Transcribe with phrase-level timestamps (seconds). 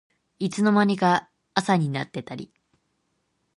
[0.39, 2.51] いつの間にか朝になってたり